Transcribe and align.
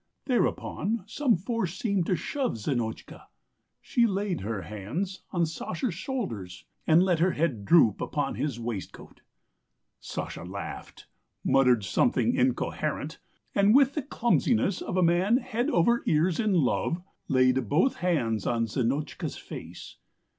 Thereupon 0.25 1.03
some 1.05 1.35
force 1.35 1.75
seemed 1.77 2.07
to 2.07 2.15
shove 2.15 2.53
Zinotchka; 2.57 3.27
she 3.81 4.07
laid 4.07 4.41
her 4.41 4.63
hands 4.63 5.21
on 5.29 5.45
Sasha's 5.45 5.93
shoulders 5.93 6.65
and 6.87 7.03
let 7.03 7.19
her 7.19 7.33
head 7.33 7.65
droop 7.65 8.01
upon 8.01 8.33
his 8.33 8.59
waistcoat. 8.59 9.21
Sasha 9.99 10.43
laughed, 10.43 11.05
muttered 11.45 11.83
something 11.85 12.33
incoherent, 12.33 13.19
and 13.53 13.75
with 13.75 13.93
the 13.93 14.01
clumsiness 14.01 14.81
of 14.81 14.97
a 14.97 15.03
man 15.03 15.37
head 15.37 15.69
over 15.69 16.01
ears 16.07 16.39
in 16.39 16.53
love, 16.55 16.99
laid 17.27 17.69
both 17.69 17.97
hands 17.97 18.47
on 18.47 18.65
Zinotchka's 18.65 19.37
face. 19.37 19.97